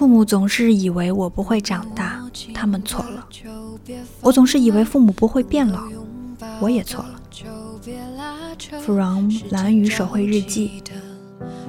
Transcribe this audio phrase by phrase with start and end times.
[0.00, 2.24] 父母总是以为我不会长大，
[2.54, 3.28] 他们错了。
[4.22, 5.82] 我总是以为父母不会变老，
[6.58, 7.20] 我也错了。
[8.80, 10.82] From 蓝雨手绘日记。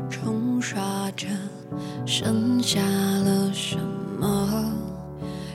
[0.10, 1.28] 冲刷着，
[2.06, 3.78] 剩下了什
[4.18, 4.72] 么？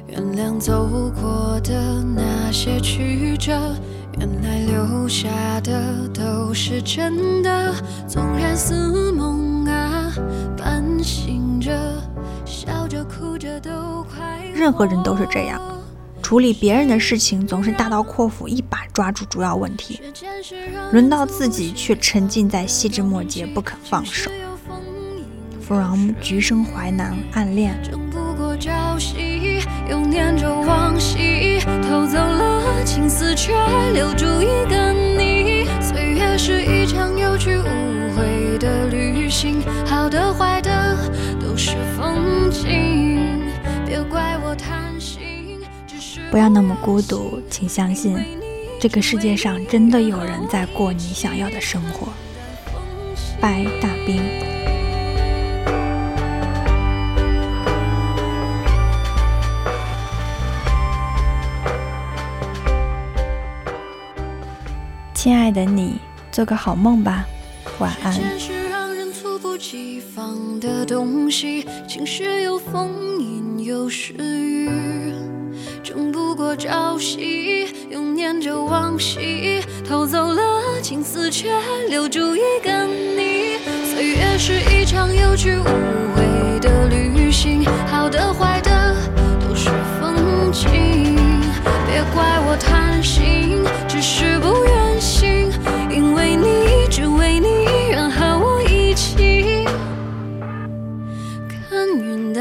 [0.06, 3.74] 原谅走过的那些曲折，
[4.18, 5.30] 原来留下
[5.62, 7.74] 的都是真的。
[8.06, 8.23] 纵
[14.55, 15.60] 任何人都是这样。
[16.23, 20.00] 处理别人的事情总是大刀阔斧，一把抓住主要问题，
[20.91, 24.30] 轮到自己却沉浸在细枝末节不肯放手。
[25.60, 27.78] From 橘生淮南暗恋。
[29.88, 33.52] 又念着往昔，偷走了青丝，却
[33.93, 34.85] 留住一个
[46.30, 48.19] 不要那么孤独，请相信，
[48.80, 52.09] 这个世界上真的有人在过你想要的生活。
[53.41, 54.23] 拜大兵，
[65.15, 65.99] 亲爱的你，
[66.31, 67.25] 做个好梦吧，
[67.78, 68.15] 晚安。
[73.66, 74.70] 有时雨，
[75.82, 81.50] 争不过朝夕，又念着往昔，偷走了青丝，却
[81.88, 83.59] 留住一个你。
[83.84, 85.64] 岁月是一场有去无
[86.14, 88.94] 回的旅行，好的坏的
[89.41, 89.69] 都是
[90.00, 91.26] 风景，
[91.88, 93.35] 别怪我贪心。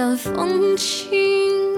[0.05, 1.74] 晚风轻